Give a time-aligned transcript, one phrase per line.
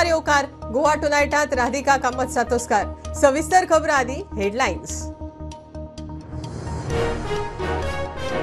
[0.00, 0.46] नमस्कार योकार.
[0.72, 2.86] गोवा टुनायटात राधिका कामत सातोस्कार.
[3.14, 4.92] सविस्तर खबरां आदी हेडलायन्स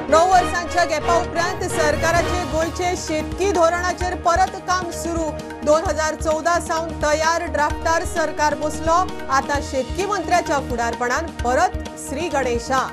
[0.09, 5.29] णव वर्सांच्या गॅपा उपरांत सरकाराचे गोंयचे शेतकी धोरणाचेर परत काम सुरू.
[5.65, 9.03] दोन हजार चौदा सावन तयार ड्राफ्टार सरकार बसलो.
[9.31, 11.77] आता शेतकी मंत्र्याच्या फुडारपणान परत
[12.07, 12.87] श्री गणेशा.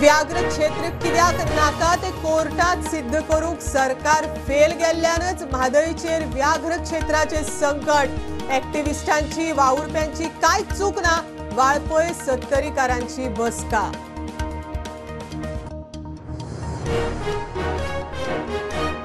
[0.00, 8.16] व्याघ्र क्षेत्र कित्याक नाका ते कोर्टात सिद्ध करूंक सरकार फेल गेल्ल्यानच म्हादयचेर व्याघ्र क्षेत्राचे संकट.
[8.52, 11.20] ऍक्टिव्हिस्टांची वावुरप्यांची काय चूक ना?
[11.52, 13.90] वाळपय सत्तरीकारांची बसका.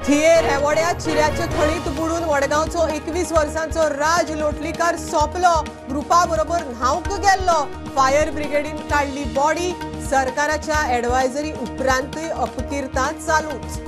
[0.06, 5.54] थिये रेवड्या चिऱ्याच्या थळीत बुडून वडगावचो एकवीस वर्सांचो राज लोटलीकार सोंपलो.
[5.88, 7.64] ग्रुपा बरोबर न्हावंक गेल्लो
[7.96, 9.72] फायर ब्रिगेडीन काडली बॉडी.
[10.10, 13.78] सरकाराच्या एडवायझरी उपरांतूय अपकिर्तां चालूच.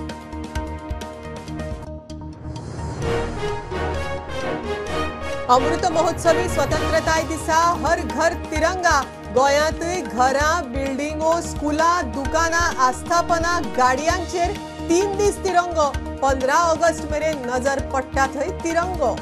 [5.48, 9.00] अमृत महोत्सवी स्वतंत्रताय दिसा हर घर तिरंगा.
[9.34, 14.52] गोंयांतूय घरां बिल्डिंगो स्कुलां दुकानां आस्थापनां गाडयांचेर
[14.88, 15.90] तीन दीस तिरंगो.
[16.22, 19.14] पंदरा ऑगस्ट मेरेन नजर पडटा थंय तिरंगो।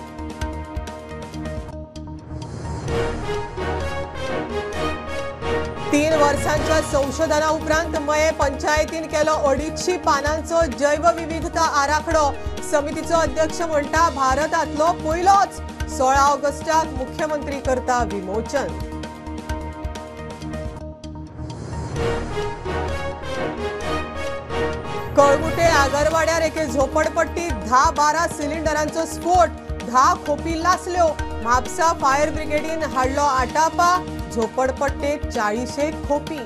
[5.93, 12.31] तीन वर्सांच्या संशोधना उपरांत मये पंचायतीन केलो अडीचशी पानांचो जैवविविधता आराखडो।
[12.71, 15.61] समितीचो अध्यक्ष म्हणटा भारतांतलो पयलोच
[15.97, 18.96] सोळा ऑगस्टाक मुख्यमंत्री करता विमोचन।
[25.17, 29.49] कळगुटे आगरवाड्यार एके झोपडपट्टीत धा बारा सिलिंडरांचो स्फोट
[29.87, 31.07] धा खोपी लासल्यो
[31.43, 33.89] म्हापसा फायर ब्रिगेडीन हाडलो आटापा
[34.35, 36.39] झोपडपट्टेत चाळीशेक खोपी.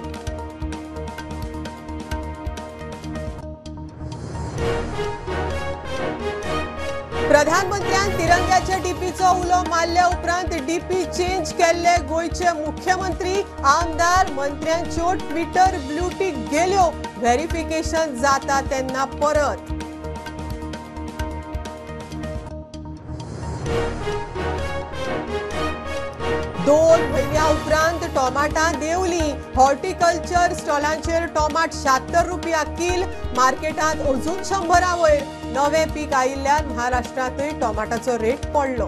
[7.40, 13.32] प्रधानमंत्र्यान तिरंग्याचे डीपीचो उलो मारल्या उपरांत डीपी चेंज केल्ले गोंयचे मुख्यमंत्री
[13.64, 16.84] आमदार मंत्र्यांच्यो ट्विटर ब्लूटीक गेल्यो.
[17.16, 19.72] व्हेरिफिकेशन जाता तेन्ना परत.
[26.66, 29.32] दोन म्हयन्या उपरांत टोमाटां देंवली.
[29.56, 33.04] हॉर्टिकल्चर स्टॉलांचेर टोमाट शात्तर रुपया किल.
[33.36, 35.22] मार्केटांत अजून शंभरा वयर
[35.52, 38.86] नवे पीक आयिल्ल्यान महाराष्ट्रांतूय टोमाटाचो रेट पडलो.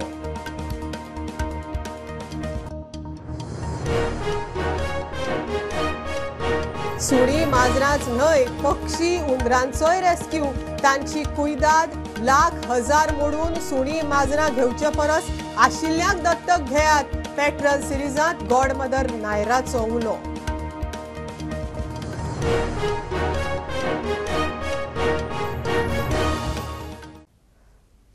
[7.01, 10.45] सुणी माजरांच न्हय पक्षी उंदरांचोय रेस्क्यू
[10.83, 15.31] तांची कुयदाद लाख हजार मोडून सुणी माजरां घेवचे परस
[15.67, 17.17] आशिल्ल्यांक दत्तक घेयात.
[17.37, 20.17] पेट्रल सिरिजांत गॉड मदर नायराचो उलो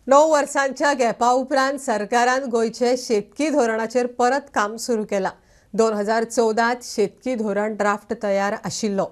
[0.08, 5.32] णव वर्सांच्या गॅपा उपरांत सरकारान गोंयचे शेतकी धोरणाचेर परत काम सुरू केलां.
[5.74, 9.06] दोन हजार चौदांत शेतकी धोरण ड्राफ्ट तयार आशिल्लो.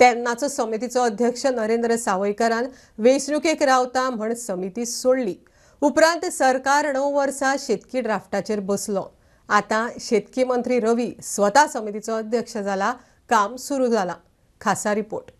[0.00, 2.66] तेन्नाचो समितीचो अध्यक्ष नरेंद्र सावयकारान
[2.98, 5.34] वेंचणुकेक रावता म्हण समिती सोडली.
[5.80, 9.04] उपरांत सरकार णव वर्सां शेतकी ड्राफ्टाचेर बसलो.
[9.48, 12.92] आतां शेतकी मंत्री रवी स्वता समितीचो अध्यक्ष जाला
[13.28, 14.16] काम सुरू जालां.
[14.60, 15.30] खासा रिपोर्ट.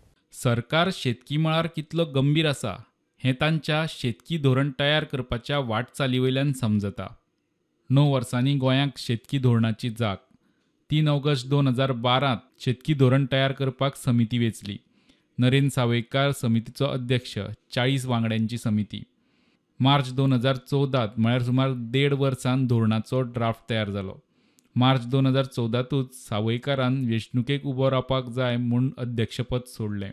[0.43, 2.73] सरकार शेतकी मळार कितलो गंभीर आसा?
[3.23, 7.07] हें तांच्या शेतकी धोरण तयार करपाच्या वाटचालीवयल्यान समजता.
[7.89, 10.15] णव वर्सांनी गोंयांक शेतकी धोरणाची जाग.
[10.91, 14.77] तीन ऑगस्ट दोन हजार बारांत शेतकी धोरण तयार करपाक समिती वेंचली.
[15.37, 17.39] नरेंद्र सावयकार समितीचो अध्यक्ष
[17.75, 19.03] चाळीस वांगड्यांची समिती.
[19.79, 24.15] मार्च दोन हजार चौदांत म्हळ्यार सुमार देड वर्सान धोरणाचो ड्राफ्ट तयार जालो.
[24.75, 30.11] मार्च दोन हजार चौदांतूच सावयकारान वेंचणुकेक उबो रावपाक जाय म्हूण अध्यक्षपद सोडलें.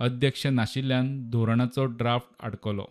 [0.00, 2.84] अध्यक्ष नाशिल्ल्यान धोरणाचो ड्राफ्ट आडकलो.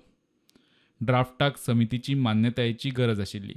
[1.02, 3.54] ड्राफ्टाक समितीची मान्यतायेची गरज आशिल्ली.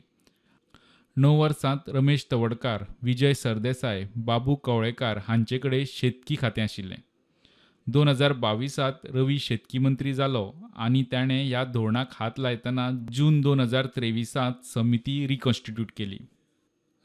[1.16, 6.96] णव वर्सांत रमेश तवडकार विजय सरदेसाय बाबू कवळेकार हांचे कडेन शेतकी खातें आशिल्लें.
[7.86, 13.60] दोन हजार बावीसांत रवी शेतकी मंत्री जालो आनी ताणें ह्या धोरणाक हात लायतना जून दोन
[13.60, 16.18] हजार त्रेविसांत समिती रिकॉन्स्टिट्यूट केली.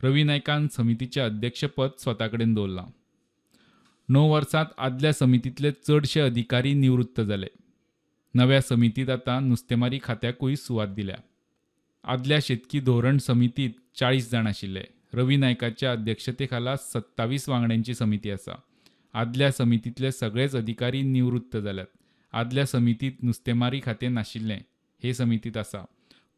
[0.04, 2.86] रवी नायकान समितीचें अध्यक्षपद स्वता कडेन दवरलां
[4.10, 7.48] णव वर्सांत आदल्या समितींतले चडशे अधिकारी निवृत्त जाले
[8.34, 11.16] नव्या समितीत आतां नुस्तेमारी खात्याकूय सुवात दिल्या.
[12.04, 13.70] आदल्या शेतकी धोरण समितीत
[14.00, 14.84] चाळीस जाण आशिल्ले
[15.14, 18.56] रवी नायकाच्या अध्यक्षतेखाला सत्तावीस वांगड्यांची समिती आसा
[19.14, 21.88] आदल्या समितींतले सगळेच अधिकारी निवृत्त जाल्यात
[22.34, 24.60] आदल्या समितीत नुस्तेमारी खातें नाशिल्लें.
[25.04, 25.86] हे समितीत आसा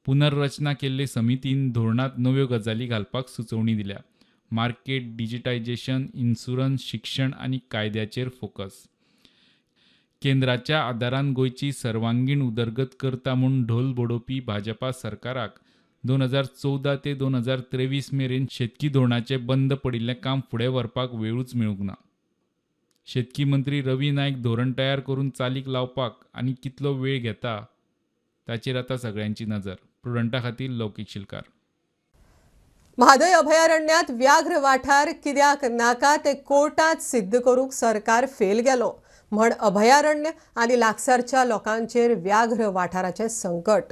[0.06, 3.98] पुनर्रचना केल्ले समितीन धोरणात नव्यो गजाली घालपाक सुचोवणी दिल्या.
[4.52, 8.72] मार्केट डिजिटायझेशन इन्शुरन्स शिक्षण आनी कायद्याचेर फोकस.
[10.22, 15.60] केंद्राच्या आदारान गोंयची सर्वांगीण उदरगत करता म्हूण ढोल बडोवपी भाजपा सरकाराक
[16.04, 21.14] दोन हजार चवदा ते दोन हजार तेवीस मेरेन शेतकी धोरणाचें बंद पडिल्लें काम फुडें व्हरपाक
[21.14, 21.94] वेळूच मेळूंक ना.
[23.08, 27.64] शेतकी मंत्री रवी नायक धोरण तयार करून चालीक लावपाक आनी कितलो वेळ घेता
[28.48, 29.76] ताचेर आतां सगळ्यांची नजर.
[30.04, 31.42] प्रुडंटा खातीर लौकीक शिलकार.
[33.00, 38.92] म्हादय अभयारण्यात व्याघ्र वाठार कित्याक नाका ते कोर्टात सिद्ध करूंक सरकार फेल गेलो.
[39.32, 43.84] म्हण अभयारण्य आनी लागसारच्या लोकांचेर व्याघ्र वाठाराचें संकट.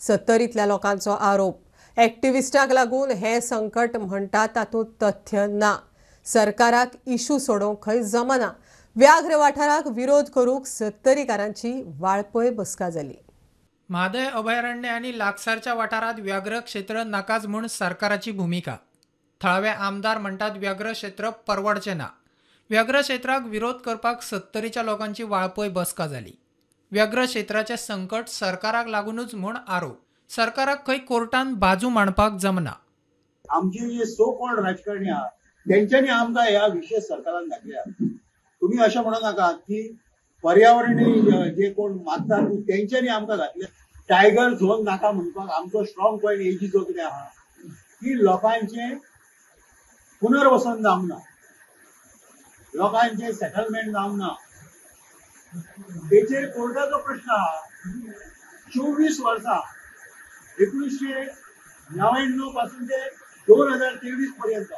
[0.00, 1.58] सत्तरींतल्या लोकांचो आरोप.
[1.96, 5.76] एक्टिविस्टांक लागून हें संकट म्हणटा तातूंत तथ्य ना.
[6.24, 8.50] सरकाराक इशू सोडोवंक खंय जमना.
[8.96, 13.14] व्याघ्र वाठाराक विरोध करूंक सत्तरीकारांची वाळपय बसका जाली.
[13.88, 18.76] म्हादय अभयारण्य आणि लागसारच्या वाठारात व्याघ्र क्षेत्र नाकाच म्हूण सरकाराची भूमिका.
[19.40, 22.06] थळावे आमदार म्हणटात व्याघ्र क्षेत्र परवडचें ना.
[22.70, 26.32] व्याघ्र क्षेत्राक विरोध करपाक सत्तरीच्या लोकांची वाळपय बसका जाली.
[26.92, 29.98] व्याघ्र क्षेत्राचे संकट सरकाराक लागूनच म्हूण आरोप.
[30.30, 32.72] सरकाराक खंय कोर्टान बाजू मांडपाक जमना.
[33.50, 35.30] आमची जे सो कॉल्ड राजकारणी आहात
[35.66, 37.82] त्यांच्यानी आमकां ह्या विशेष सरकारान घातल्या.
[38.62, 39.96] तुम्ही अशें म्हणू नाका की
[40.44, 43.64] पर्यावरणीय जे कोण मागतात त्यांच्यानी आमकां घातले.
[44.08, 47.24] टायगर झोन नाका म्हणपाक आमचो स्ट्रॉंग पॉयंट एजीचो कितें आहा.
[48.00, 48.94] की लोकांचे
[50.22, 51.16] पुनर्वसन जावंक ना.
[52.74, 54.28] लोकांचे सेटलमेंट जावंक ना.
[56.10, 57.60] तेचेर कोर्टाचो प्रश्न आहा.
[58.74, 59.60] चोवीस वर्सां
[60.62, 61.22] एकोणीसशे
[61.96, 63.04] नव्याण्णवपासून ते
[63.48, 64.72] दोन हजार तेवीस पर्यंत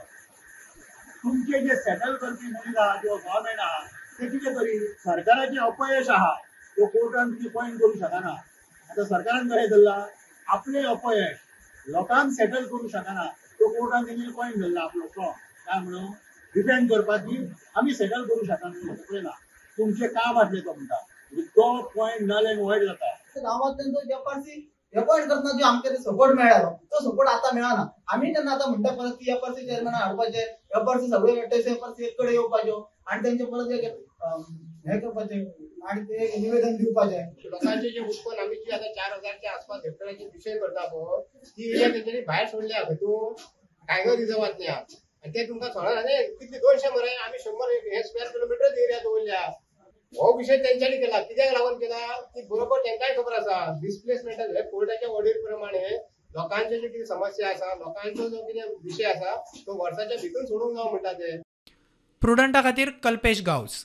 [1.22, 3.78] तुमचे जे सेटल करपी मनीस आहा किंवा गव्हर्मेंट आहा
[4.18, 6.32] ते कितें करी सरकाराचे अपयश आहा
[6.76, 8.36] तो कोर्टान कितें पॉयंट करूं शकना.
[8.90, 9.96] आतां सरकारान कशें धरला
[10.46, 11.36] आपले अपयश
[11.86, 13.24] लोकांक सेटल करू शकना
[13.60, 15.32] तो कोर्टान तेणें पॉयंट धरला आपलो स्ट्रॉंग
[15.66, 16.06] काय म्हणून
[16.54, 17.36] डिफेंड करपाची
[17.76, 19.30] आमी सेटल करू शकना पळयला
[19.78, 21.00] तुमचे काम आसले तो म्हणटा
[21.56, 21.66] तो
[21.96, 24.60] पॉयंट नल एंड वॉयड जाता गावांतल्यान जो एफआरसी
[24.94, 29.16] रेकॉर्ड करतना जो आमकां सपोर्ट मेळ्ळो तो सपोर्ट आतां मेळना आमी तेन्ना आतां म्हणटा परत
[29.20, 33.72] की एफआरसी चेअरमॅन हाडपाचे एफआरसी सगळे एफआरसी एक कडेन येवपाच्यो आणि तेंचे परत
[34.26, 35.38] हे करपाचे
[35.88, 37.20] आणि ते एक निवेदन दिवपाचे
[37.50, 41.88] लोकांचे जे उत्पन्न आम्ही जी आता चार हजारच्या आसपास हेक्टराचे विषय करता पळय ती एरिया
[41.88, 43.34] तेंच्यांनी भायर सोडल्या हितून
[43.88, 48.78] टायगर रिझर्वांतल्या आणि ते तुमकां थोडा न्ही कितले दोनशे मरे आम्ही शंभर हे स्क्वेअर किलोमीटर
[48.78, 49.40] एरिया दवरल्या
[50.12, 51.99] हो विषय तेंच्यांनी केला कित्याक लागून केला.
[52.34, 55.88] की बरोबर तेंकाय खबर आसा डिस्प्लेसमेंट हे कोर्टाच्या ऑर्डर प्रमाणे
[56.37, 59.34] लोकांचे जे कितें समस्या आसा लोकांचो जो कितें विशय आसा
[59.67, 61.37] तो वर्साच्या भितून सोडूंक जावं म्हणटा ते.
[62.22, 63.84] प्रुडंटा खातीर कल्पेश गावस.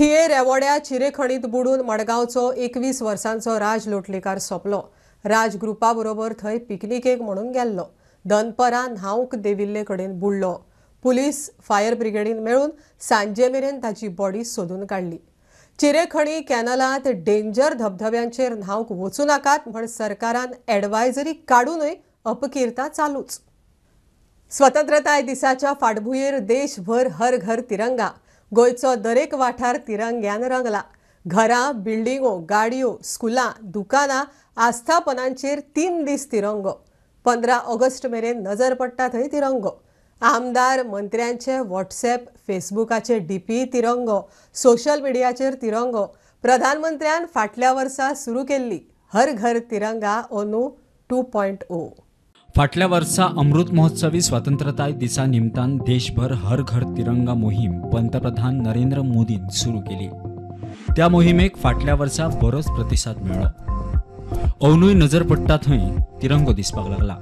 [0.00, 4.80] थिये रेवोड्या चिरेखणीत बुडून मडगांवचो एकवीस वर्सांचो राज लोटलीकार सोंपलो.
[5.24, 7.84] राज ग्रुपा बरोबर थंय पिकनिकेक म्हणून गेल्लो.
[8.24, 10.52] दनपरां न्हावंक देविल्ले कडेन बुडलो.
[11.04, 12.70] पुलीस फायर ब्रिगेडीन मेळून
[13.08, 15.18] सांजे मेरेन ताची बॉडी सोदून काडली
[15.78, 23.38] चिरेखणी कॅनलांत डेंजर धबधब्यांचेर न्हावंक वचूं नाकात म्हण सरकारान एडवायझरी काडूनय अपकिर्ता चालूच.
[24.52, 28.10] स्वतंत्रताय दिसाच्या फाटभुंयेर देशभर हर घर तिरंगा.
[28.52, 30.82] गोंयचो दरेक वाठार तिरंग्यान रंगला.
[31.26, 34.22] घरां बिल्डिंगो गाडयो स्कुलां दुकानां
[34.56, 36.72] आस्थापनांचेर तीन दीस तिरंगो.
[37.26, 39.70] पंदरा ऑगस्ट मेरेन नजर पडटा थंय तिरंगो.
[40.22, 44.20] आमदार मंत्र्यांचे व्हॉट्सॲप फेसबुकाचे डीपी तिरंगो
[44.54, 46.04] सोशल मिडियाचेर तिरंगो.
[46.44, 48.78] प्रधानमंत्र्यान फाटल्या वर्सा सुरू केल्ली
[49.12, 50.68] हर घर तिरंगा ओनू
[51.10, 51.86] टू पॉयंट ओ.
[52.56, 59.46] फाटल्या वर्सा अमृत महोत्सवी स्वातंत्र्यताय दिसा निमतान देशभर हर घर तिरंगा मोहीम पंतप्रधान नरेंद्र मोदीन
[59.58, 60.08] सुरू केली.
[60.96, 65.88] त्या मोहिमेक फाटल्या वर्सा बरोच प्रतिसाद मेळ्ळो अवनूय नजर पडटा थंय
[66.22, 67.16] तिरंगो दिसपाक लागला.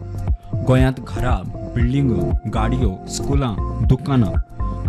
[0.66, 1.36] गोंयांत घरां
[1.74, 3.54] बिल्डिंगो गाडयो स्कुलां
[3.88, 4.32] दुकानां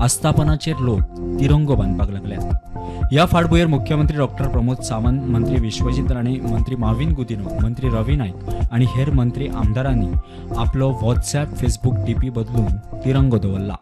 [0.03, 1.01] आस्थापनाचेर लोक
[1.39, 2.68] तिरंगो बांदपाक लागल्यात.
[3.11, 8.69] ह्या फाटभुयेर मुख्यमंत्री डॉक्टर प्रमोद सावंत मंत्री विश्वजीत राणे मंत्री माविन गुदिनो मंत्री रवी नायक
[8.73, 10.09] आनी हेर मंत्री आमदारांनी
[10.57, 12.67] आपलो व्हॉट्सॲप फेसबुक डीपी बदलून
[13.03, 13.75] तिरंगो दवरला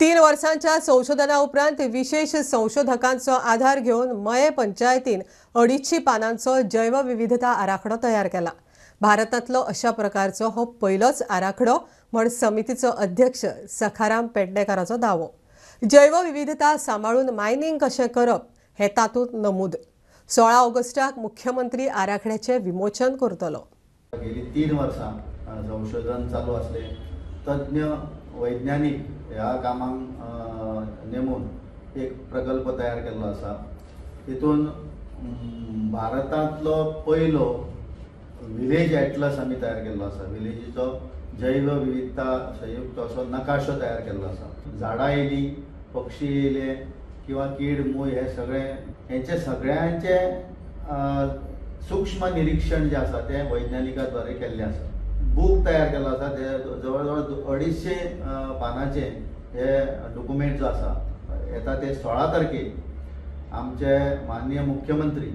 [0.00, 5.22] तीन वर्सांच्या संशोधना उपरांत विशेष संशोधकांचो आधार घेवन मये पंचायतीन
[5.54, 8.50] अडीचशी पानांचो जैवविविधता आराखडो तयार केला.
[9.00, 11.76] भारतांतलो अशा प्रकारचो हो पयलोच आराखडो
[12.12, 15.26] म्हण समितीचो अध्यक्ष सखाराम पेडणेकाराचो दावो.
[15.82, 18.46] जैवविविधता सांबाळून मायनिंग कशें करप
[18.78, 19.74] हें तातूंत नमूद.
[20.30, 23.58] सोळा ऑगस्टाक मुख्यमंत्री आराखड्याचें विमोचन करतलो.
[24.12, 25.12] गेली तीन वर्सां
[25.68, 26.80] संशोधन चालू असले
[27.46, 27.82] तज्ञ
[28.40, 29.00] वैज्ञानिक
[29.30, 31.46] ह्या कामांक नेमून
[32.00, 33.52] एक प्रकल्प तयार केल्लो आसा.
[34.26, 34.64] तितून
[35.92, 37.46] भारतांतलो पयलो
[38.40, 40.30] विलेज एटलस आमी तयार केल्लो आसा.
[40.32, 40.90] विलेजीचो
[41.40, 42.24] जैव विविधता
[42.60, 45.44] संयुक्त असो नकाशो तयार केल्लो आसा झाडां येयली
[45.94, 46.74] पक्षी येयले
[47.26, 48.60] किंवा कीड मूळ हे सगळे
[49.10, 50.16] हेंचे सगळ्यांचे
[51.88, 54.86] सूक्ष्म निरीक्षण जे आसा ते वैज्ञानिका द्वारे केल्लें आसा
[55.34, 56.44] बूक तयार केल्लो आसा ते
[56.82, 59.00] जवळ जवळ अडीचशे अ, पानांचे
[59.54, 59.76] हे
[60.14, 60.94] डॉक्युमेंट जो आसा
[61.52, 62.74] येता ते सोळा तारखेक
[63.58, 63.96] आमचे
[64.28, 65.30] माननीय मुख्यमंत्री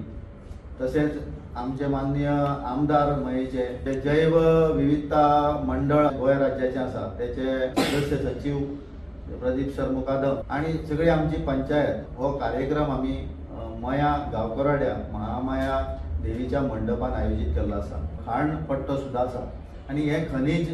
[0.81, 1.17] तसेच
[1.57, 4.37] आमचे माननीय आमदार महेश जे जैव
[4.75, 5.25] विविधता
[5.65, 8.57] मंडळ गोंय राज्याचे आसा त्याचे सदस्य सचिव
[9.39, 13.17] प्रदीप सर मुकादम आणि सगळी आमची पंचायत हो कार्यक्रम आम्ही
[13.81, 15.79] मया गावकराड्या महामाया
[16.23, 19.45] देवीच्या मंडपान आयोजीत केल्लो आसा खाण पट्टो सुद्दां आसा
[19.89, 20.69] आणि हे खनिज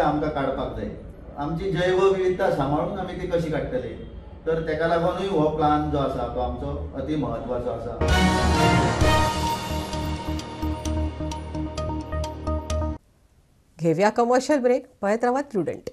[0.00, 0.90] आमकां काडपाक जाय
[1.38, 3.94] आमची जैव विविधता सांबाळून आमी ती कशी काडटली
[4.46, 8.83] तर तेका लागूनय हो प्लान जो आसा तो आमचो अति म्हत्वाचो आसा
[13.84, 15.90] घेऊया कमर्शियल ब्रेक पळत राहा प्रुडंट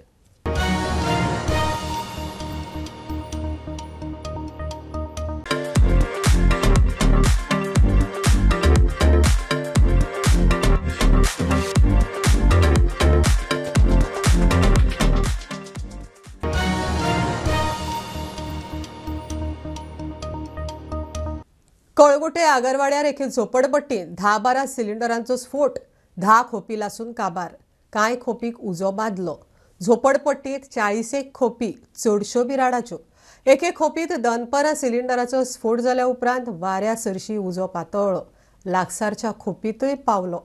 [21.97, 25.77] कळगुटे आगरवाड्यार एके झोपडपट्टीत धा बारा सिलिंडरांचो स्फोट
[26.17, 27.51] धा खोपील असून काबार.
[27.93, 29.35] कांय खोपीक उजो बादलो
[29.81, 32.97] झोपडपट्टीत चाळीसेक खोपी चडश्यो बिराडाच्यो.
[33.45, 38.21] एके खोपीत दनपरां सिलिंडराचो स्फोट जाल्या उपरांत वाऱ्या सरशी उजो पातळ्ळो
[38.65, 40.39] लागसारच्या खोपीतय पावलो.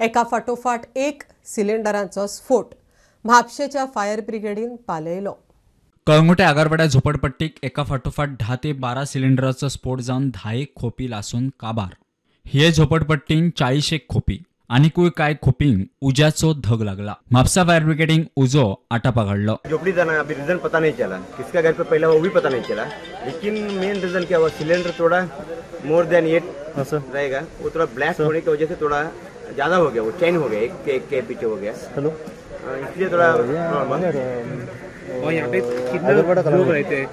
[0.00, 1.22] एका फाटोफाट एक
[1.54, 2.74] सिलिंडरांचो स्फोट.
[3.24, 5.32] म्हापशेच्या फायर ब्रिगेडीन पालयलो.
[6.06, 11.94] कळंगुटे आगारवाड्या झोपडपट्टीक एका फाटोफाट धा ते बारा सिलिंडराचो स्फोट जावन धायेक खोपी लासून काबार.
[12.46, 14.38] हे झोपडपट्टीन चाळीशेक खोपी.
[14.70, 17.12] आनीकूय कांय खोपींक उज्याचो धग लागला.
[17.32, 21.16] म्हापसा फायर ब्रिगेडीन उजो आटापाक हाडलो झोपड़ी जाना अभी रीजन पता नहीं चला.
[21.36, 22.84] किसका घर पे पहला वो भी पता नहीं चला.
[23.26, 24.48] लेकिन मेन रीजन क्या हुआ?
[24.58, 25.20] सिलेंडर थोड़ा
[25.86, 26.44] मोर देन एट
[26.78, 27.40] रहेगा.
[27.62, 29.02] वो थोड़ा ब्लैक होने की वजह से थोड़ा
[29.54, 30.02] ज़्यादा हो गया.
[30.02, 30.60] वो चेन हो गया.
[30.60, 31.72] एक के, एक के पीछे हो गया.
[31.94, 32.10] हेलो
[32.84, 34.04] इसलिए थोड़ा प्रॉब्लम
[35.24, 35.60] और यहाँ पे
[35.92, 37.08] कितने लोग रहते हैं?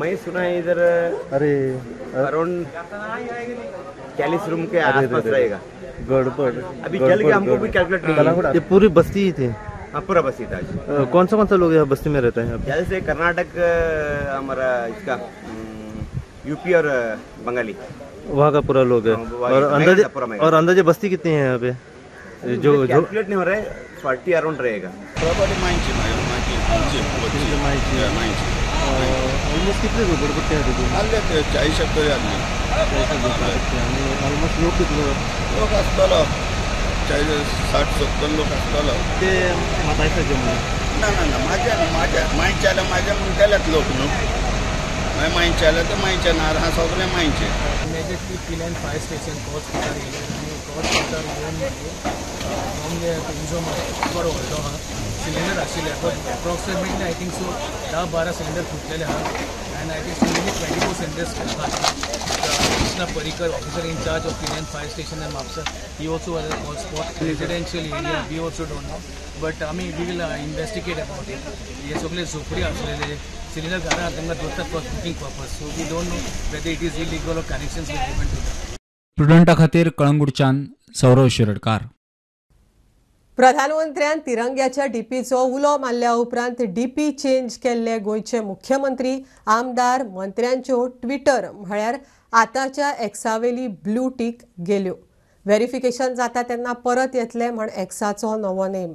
[0.00, 0.78] मैं सुना है इधर
[1.32, 1.54] अरे
[2.26, 2.66] अराउंड
[4.18, 5.58] चालीस रूम के आसपास रहेगा।
[6.08, 6.52] गड़बड़
[6.84, 9.46] अभी चल गया हमको भी कैलकुलेट नहीं ये पूरी बस्ती ही थी।
[9.92, 10.58] हाँ पूरा बस ही था
[11.12, 13.48] कौन सा कौन सा लोग यहाँ बस्ती में रहते हैं जैसे से कर्नाटक
[14.30, 15.14] हमारा इसका
[16.46, 16.86] यूपी और
[17.46, 17.74] बंगाली।
[18.28, 21.44] वहाँ का पूरा लोग है। हाँ, और अंदाजे पूरा मेगा। और अंदाजे बस्ती कितनी है
[21.44, 21.70] यहाँ पे?
[22.44, 23.62] जो जो कैलकुलेट नहीं हो रहा है
[24.02, 24.88] फोर्टी अराउंड रहेगा।
[29.82, 30.62] कितने झोपडपट्टी आहे
[32.76, 33.02] तिथे
[33.40, 35.02] चाळीस तरी आणि ऑलमोस्ट लोक किती
[35.56, 36.22] लोक आसतलो
[37.08, 39.30] चाळीस साठ सत्तर लोक आसतलो ते
[39.86, 44.08] मातायचं म्हणून ना ना ना माझ्या माझ्या मायच्या माझ्या म्हणटाल्यात लोक न्हू
[45.16, 47.48] मागीर मायचे तर मायच्या नार हा सगळे मायचे
[47.84, 52.22] इमिजिएटली पिलेन फायर स्टेशन कोच पिकार गेले आनी कोच पिकार येवन मागीर
[52.84, 53.60] आमगे तुमचो
[54.14, 54.76] बरो व्हडलो आहा
[55.24, 57.52] सिलेंडर आशिल्ले but approximately I think so
[57.92, 59.46] धा बारा सिलेंडर फुटलेले आहा
[59.80, 62.03] and I think cylinder twenty four cylinders cylinders
[62.94, 65.62] Krishna Parikar officer in charge of Pilerne fire station and Mapusa
[65.98, 68.98] he also was on spot residential area we also don't know
[69.40, 71.48] but आमी we will investigate about it
[71.86, 73.16] हे सगळे झोपडी आसलेले
[73.54, 76.20] cylinder घरात तांकां दवरतात for cooking purpose so we don't know
[76.52, 78.76] whether it is illegal or connections with given to them
[79.18, 80.64] प्रुडंटा खातीर कळंगुटच्यान
[81.00, 81.86] सौरव शिरडकार.
[83.36, 91.96] प्रधानमंत्र्यान तिरंग्याच्या डीपीचो उलो मारल्या उपरांत डीपी चेंज केल्ले गोंयचे मुख्यमंत्री आमदार मंत्र्यांच्यो ट्विटर म्हळ्यार
[92.32, 94.94] आतांच्या एक्सावेली ब्लू टीक गेल्यो.
[95.46, 98.92] व्हेरिफिकेशन जाता तेन्ना परत येतले म्हण एक्साचो नवो नेम.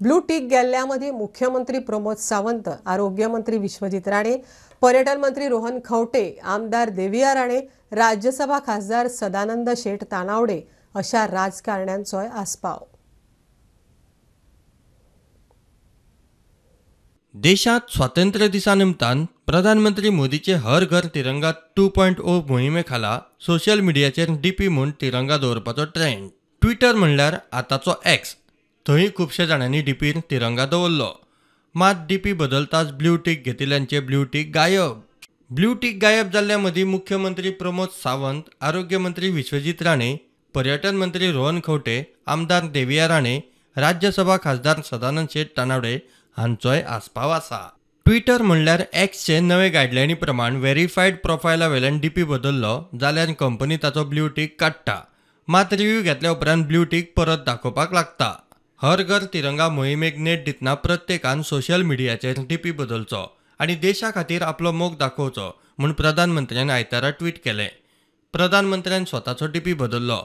[0.00, 4.36] ब्लू टीक गेल्ल्या मदीं मुख्यमंत्री प्रमोद सावंत आरोग्य मंत्री विश्वजीत राणे
[4.82, 7.60] पर्यटन मंत्री रोहन खंवटे आमदार देविया राणे
[7.92, 10.60] राज्यसभा खासदार सदानंद शेठ तानावडे
[10.94, 12.78] अशा राजकारण्यांचोय आस्पाव.
[17.34, 23.12] देशात स्वातंत्र्य दिसा निमतान प्रधानमंत्री मोदीचे हर घर तिरंगा टू पॉयंट ओ मोहिमे खाला
[23.46, 26.28] सोशल मिडियाचेर डीपी म्हूण तिरंगा दवरपाचो ट्रेंड.
[26.62, 28.34] ट्विटर म्हणल्यार आतांचो एक्स
[28.86, 31.10] थंय खुबशे जाणांनी डीपीर तिरंगा दवरलो.
[31.74, 35.00] मात डीपी बदलताच ब्ल्यू टीक घेतिल्ल्यांचे ब्ल्यू टीक गायब.
[35.50, 40.16] ब्ल्यू टीक गायब जाल्ल्या मदीं मुख्यमंत्री प्रमोद सावंत आरोग्य मंत्री विश्वजीत राणे
[40.54, 43.38] पर्यटन मंत्री रोहन खंवटे आमदार देविया राणे
[43.76, 45.98] राज्यसभा खासदार सदानंद शेठ तानावडे
[46.36, 47.68] हांचोय आस्पाव आसा.
[48.04, 54.28] ट्विटर म्हणल्यार एक्सचे नवे गायडलायनी प्रमाण व्हेरीफायड प्रोफायला वेल्यान डीपी बदललो जाल्यार कंपनी ताचो ब्ल्यू
[54.28, 54.96] टीक काडटा.
[55.48, 58.42] मात रिव्ह्यू घेतल्या उपरांत ब्ल्यू टीक परत दाखोवपाक लागता.
[58.82, 64.72] हर घर तिरंगा मोहिमेक नेट दितना प्रत्येकान सोशल मिडियाचेर डीपी बदलचो आनी देशा खातीर आपलो
[64.72, 67.68] मोग दाखोवचो म्हूण प्रधानमंत्र्यान आयतारा ट्विट केलें.
[68.32, 70.20] प्रधानमंत्र्यान स्वताचो डीपी बदल्लो.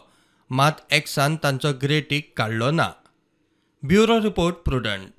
[0.51, 2.89] मात एक्सान तांचो ग्रे टीक काडलो ना.
[3.85, 5.16] Bureau report prudent.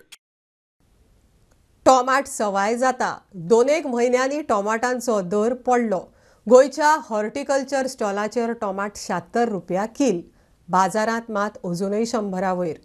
[1.89, 3.15] टोमाट सवाय जाता.
[3.51, 6.01] दोन एक म्हयन्यांनी टोमाटांचो दर पडलो.
[6.47, 10.21] गोंयच्या हॉर्टिकल्चर स्टॉलाचेर टोमाट शात्तर रुपया किल.
[10.69, 12.77] बाजारांत मात अजूनय शंभरा वयर.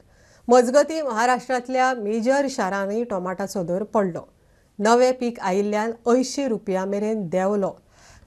[0.47, 4.21] मजगती महाराष्ट्रांतल्या मेजर शारांनी टोमाटाचो दर पडलो.
[4.79, 7.75] नवें पीक आयिल्ल्यान अंयशीं रुपया मेरेन देंवलो.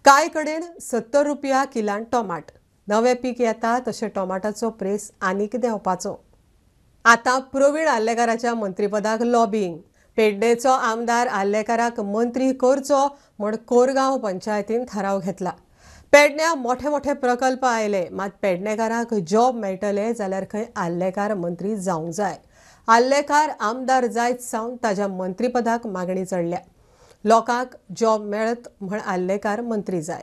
[0.04, 2.50] कांय कडेन सत्तर रुपया किलान टोमाट.
[2.88, 6.16] नवें पीक येता तशें टोमाटाचो प्रेस आनीक देंवपाचो.
[7.04, 9.78] आतां प्रवीण आल्लेकाराच्या मंत्रीपदाक लॉबिंग
[10.16, 13.06] पेड्डेचो आमदार आल्लेकाराक मंत्री करचो
[13.38, 15.50] म्हूण कोरगांव पंचायतीन थाराव घेतला.
[16.12, 22.37] पेडण्या मोठे मोठे प्रकल्प आयले मात पेडणेकारांक जॉब मेळटले जाल्यार खंय आल्लेकार मंत्री जावंक जाय.
[22.88, 26.58] आल्लेकार आमदार जायत सावन ताच्या मंत्रीपदाक मागणी चडल्या.
[27.25, 30.23] लोकांक जॉब मेळत म्हण आल्लेकार मंत्री जाय.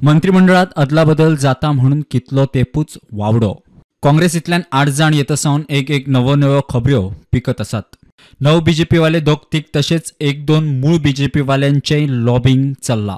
[0.00, 3.52] मंत्रिमंडळात अदलाबदल जाता म्हणून कितलो तेपूच वावडो.
[4.02, 7.96] काँग्रेसींतल्यान आठ जाण येता सावन एक एक नवो नव्यो खबऱ्यो पिकत आसात.
[8.40, 13.16] नऊ बीजेपीवाले दोग तीग तशेंच एक दोन मूळ बीजेपीवाल्यांचे लॉबिंग चल्ला.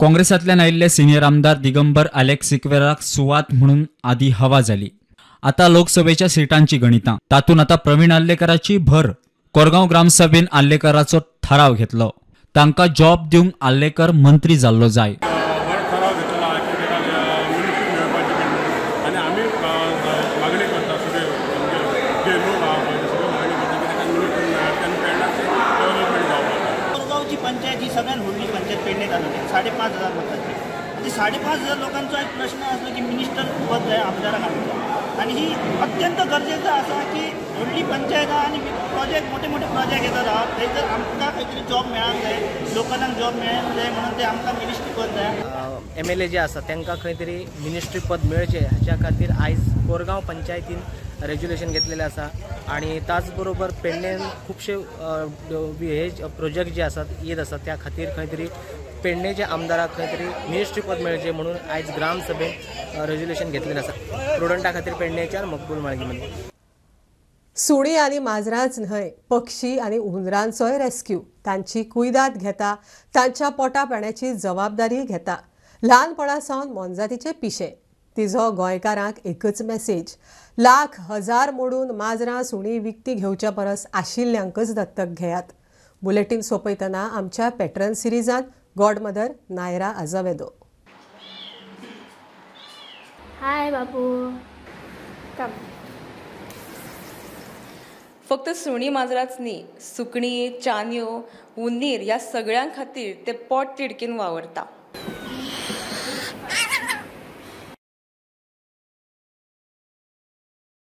[0.00, 4.88] काँग्रेसांतल्यान आयिल्ले सिनियर आमदार दिगंबर अलेक्स सिक्वेराक सुवात म्हणून आदी हवा जाली
[5.42, 7.16] आता लोकसभेच्या सीटांची गणितां.
[7.30, 9.10] तातूंत आता प्रवीण आल्लेकराची भर.
[9.54, 12.10] कोरगांव ग्रामसभेन आल्लेकराचो थाराव घेतलो.
[12.54, 18.50] तांकां जॉब दिवंक आल्लेकर मंत्री जाल्लो जाय ठराव घेतला की ताका मिनिस्ट्री मेळपाची बीन
[19.06, 19.42] आनी आमी
[20.40, 21.22] मागणी करता सगळे
[22.24, 25.46] जे लोक आहा पळय ते सगळे मागणी करता की ताका मिनिस्ट्री मेळत तेन्ना पेडण्याचें
[25.80, 26.62] डेवलपमेंट जावपाक
[26.94, 29.50] कोरगावची पंचायत ही सगळ्यात व्हडली पंचायत पेडणे तालुक्यात
[29.84, 30.52] साडेपाच हजार मतांची
[30.92, 34.82] म्हणजे साडेपाच हजार लोकांचा एक प्रश्न असलो की मिनिस्टर पद जाय आमदारा आमच्या
[35.22, 38.58] आणि ही अत्यंत गरजेचं आसा की व्हडली पंचायत आणि आनी
[38.94, 40.46] प्रोजेक्ट मोठे मोठे प्रोजेक्ट येतात.
[40.60, 42.40] ते जर आमकां खंय तरी जॉब मेळांक जाय
[42.74, 46.60] लोकांक जॉब मेळूंक जाय म्हणून ते आमकां मिनिस्ट्री पद जाय एम एल ए जे आसा
[46.68, 50.80] तांकां खंय तरी मिनिस्ट्री पद मेळचें हाच्या खातीर आयज कोरगांव पंचायतीन
[51.28, 52.28] रेज्युलेशन घेतलेलें आसा
[52.74, 54.74] आनी ताच बरोबर पेडणेन खुबशे
[55.84, 58.46] हे प्रोजेक्ट जे आसात येत आसात त्या खातीर खंय तरी
[59.04, 64.94] पेडणेच्या आमदाराक खंय तरी मिनिस्ट्री मेळचें म्हणून आयज ग्राम सभेन रेजुलेशन घेतलेलें आसा प्रुडंटा खातीर
[64.94, 66.32] पेडणेच्यान मकबूल माळगी
[67.56, 72.74] सुणी आनी माजरांच न्हय पक्षी आनी हुंदरांचोय रेस्क्यू तांची कुयदाद घेता
[73.14, 75.36] तांच्या पोटा पाण्याची जबाबदारी घेता.
[75.82, 77.68] ल्हानपणा सावन मोनजातीचे पिशे.
[78.16, 80.14] तिजो गोंयकारांक एकच मेसेज
[80.58, 85.42] लाख हजार मोडून माजरां सुणी विकती घेवच्या परस आशिल्ल्यांकच दत्तक घेयात.
[86.02, 88.44] बुलेटीन सोंपयतना आमच्या पॅटर्न सिरिजांत
[88.76, 90.46] गॉड मदर नायरा आजावेदो
[93.40, 94.02] हाय बाबू.
[95.38, 95.52] कम
[98.28, 100.32] फक्त सुणी माजराच न्ही सुकणी
[100.64, 101.06] चान्यो
[101.64, 104.64] उंदीर ह्या सगळ्यां खातीर ते पोट तिडकीन वावरता.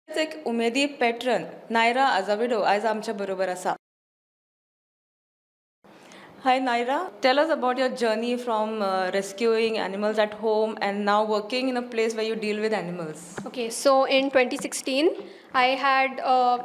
[0.09, 3.75] एक उमेदी पॅट्रन नायरा आजाविडो आयज आमच्या बरोबर आसा
[6.43, 11.23] Hi Naira, tell us about your journey from uh, rescuing animals at home and now
[11.23, 13.37] working in a place where you deal with animals.
[13.45, 15.11] Okay, so in 2016,
[15.53, 16.61] I had uh,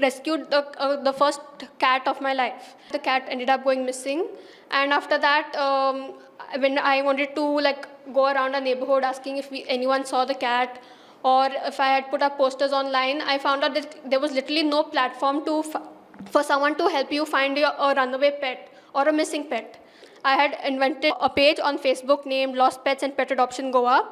[0.00, 1.40] rescued the, uh, the first
[1.80, 2.76] cat of my life.
[2.92, 4.28] The cat ended up going missing,
[4.70, 6.14] and after that, um,
[6.58, 10.36] when I wanted to like go around a neighborhood asking if we, anyone saw the
[10.36, 10.80] cat,
[11.24, 14.62] or if I had put up posters online, I found out that there was literally
[14.62, 15.82] no platform to f-
[16.30, 19.80] for someone to help you find your a runaway pet or a missing pet.
[20.24, 24.10] I had invented a page on Facebook named Lost Pets and Pet Adoption Goa.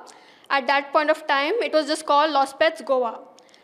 [0.50, 3.20] At that point of time, it was just called Lost Pets Goa.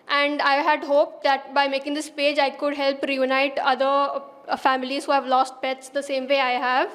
[0.09, 4.57] And I had hoped that by making this page, I could help reunite other uh,
[4.57, 6.95] families who have lost pets the same way I have.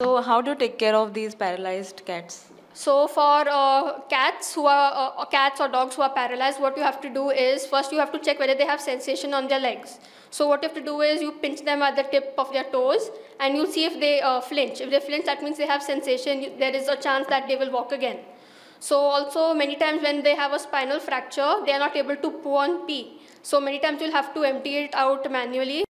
[0.00, 2.52] So, how do you take care of these paralyzed cats?
[2.78, 6.82] So for uh, cats who are uh, cats or dogs who are paralyzed, what you
[6.82, 9.58] have to do is first you have to check whether they have sensation on their
[9.58, 9.98] legs.
[10.30, 12.64] So what you have to do is you pinch them at the tip of their
[12.64, 13.08] toes,
[13.40, 14.82] and you see if they uh, flinch.
[14.82, 16.58] If they flinch, that means they have sensation.
[16.58, 18.18] There is a chance that they will walk again.
[18.78, 22.30] So also many times when they have a spinal fracture, they are not able to
[22.30, 23.22] poo and pee.
[23.42, 25.85] So many times you'll have to empty it out manually.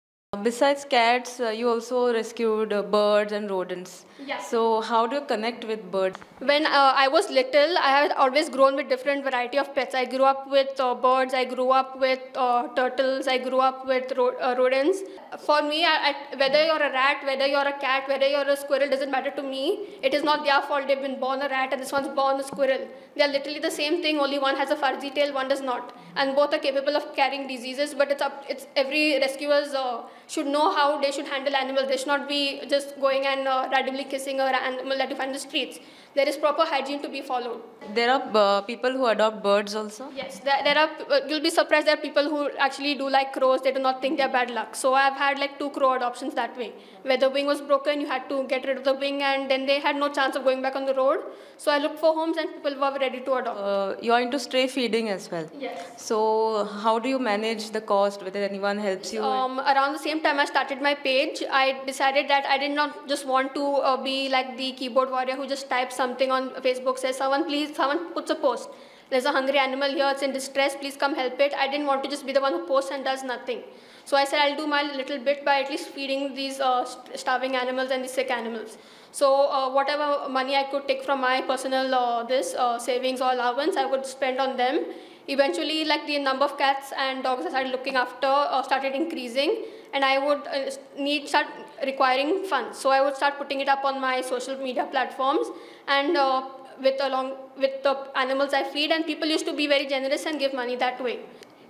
[0.42, 4.06] Besides cats, uh, you also rescued uh, birds and rodents.
[4.26, 4.40] Yeah.
[4.40, 6.18] So how do you connect with birds?
[6.40, 9.94] When uh, I was little, I had always grown with different variety of pets.
[9.94, 11.34] I grew up with uh, birds.
[11.34, 13.28] I grew up with uh, turtles.
[13.28, 15.00] I grew up with ro- uh, rodents.
[15.46, 18.56] For me, I, I, whether you're a rat, whether you're a cat, whether you're a
[18.56, 19.90] squirrel, doesn't matter to me.
[20.02, 20.88] It is not their fault.
[20.88, 22.88] They've been born a rat and this one's born a squirrel.
[23.18, 24.18] They are literally the same thing.
[24.18, 27.48] Only one has a fuzzy tail, one does not, and both are capable of carrying
[27.50, 27.94] diseases.
[27.94, 28.46] But it's up.
[28.48, 31.88] It's every rescuers uh, should know how they should handle animals.
[31.90, 35.16] They should not be just going and uh, randomly kissing a ra- animal that you
[35.16, 35.80] find in the streets.
[36.14, 37.62] There is proper hygiene to be followed.
[37.96, 40.10] There are uh, people who adopt birds also.
[40.16, 40.90] Yes, there, there are.
[41.10, 41.88] Uh, you'll be surprised.
[41.88, 43.62] There are people who actually do like crows.
[43.62, 44.76] They do not think they're bad luck.
[44.76, 48.02] So I've had like two crow adoptions that way, where the wing was broken.
[48.02, 50.44] You had to get rid of the wing, and then they had no chance of
[50.44, 51.20] going back on the road.
[51.58, 53.58] So I looked for homes, and people were ready to adopt.
[53.60, 55.50] Uh, you are into stray feeding as well.
[55.58, 55.82] Yes.
[56.10, 58.22] So how do you manage the cost?
[58.22, 59.24] Whether anyone helps you?
[59.24, 63.08] Um, around the same time I started my page, I decided that I did not
[63.08, 66.98] just want to uh, be like the keyboard warrior who just types something on Facebook,
[67.04, 68.70] says someone please, someone puts a post.
[69.12, 71.54] There's a hungry animal here, it's in distress, please come help it.
[71.64, 73.64] I didn't want to just be the one who posts and does nothing.
[74.06, 76.86] So I said I'll do my little bit by at least feeding these uh,
[77.16, 78.78] starving animals and the sick animals.
[79.12, 83.32] So uh, whatever money I could take from my personal uh, this uh, savings or
[83.34, 84.86] allowance, I would spend on them.
[85.28, 89.66] Eventually, like the number of cats and dogs I started looking after uh, started increasing,
[89.94, 91.48] and I would uh, need start
[91.86, 92.78] requiring funds.
[92.78, 95.48] So I would start putting it up on my social media platforms
[95.88, 96.18] and.
[96.18, 96.44] Uh,
[96.82, 100.40] with along with the animals I feed, and people used to be very generous and
[100.40, 101.20] give money that way.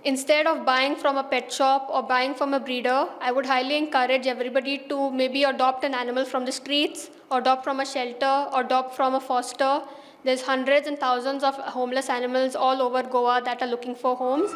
[0.04, 3.76] Instead of buying from a pet shop or buying from a breeder, I would highly
[3.76, 8.62] encourage everybody to maybe adopt an animal from the streets, adopt from a shelter, or
[8.62, 9.82] adopt from a foster.
[10.24, 14.52] There's hundreds and thousands of homeless animals all over Goa that are looking for homes.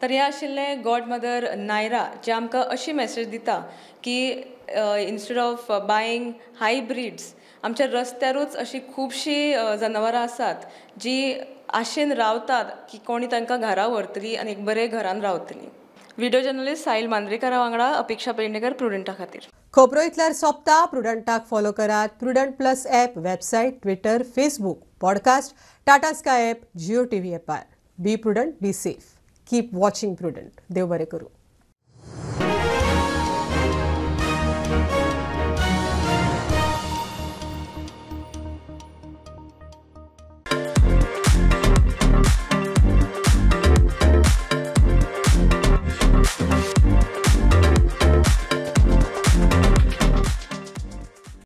[0.00, 3.58] तर हे आशिल्ले God mother Naira जे आमकां अशी message दिता
[4.04, 4.18] की
[4.70, 10.64] instead of buying high breeds आमच्या रस्त्यारूच अशी खुबशीं जनावरां आसात
[11.00, 11.18] जी
[11.80, 15.68] आशेन रावतात की कोणी तांकां घरा व्हरतली आनी एक बरे घरान रावतली
[16.18, 22.08] व्हिडिओ जर्नलिस्ट साहिल मांद्रेकारा वांगडा अपेक्षा पेडणेकर प्रुडंटा खातीर खबरो इतल्यार सोंपता प्रुडंटाक फॉलो करात
[22.20, 25.54] Prudent plus app website Twitter Facebook podcast
[25.86, 27.64] Tata Sky app Jio T V एपार
[27.98, 31.37] be Prudent be safe keep watching Prudent देव बरें करूं